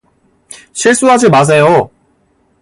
실수하지 0.73 1.29
마세요. 1.29 1.91